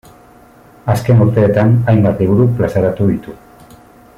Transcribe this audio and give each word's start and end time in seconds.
Azken 0.93 1.21
urteetan 1.25 1.75
hainbat 1.91 2.25
liburu 2.25 2.49
plazaratu 2.61 3.11
ditu. 3.13 3.37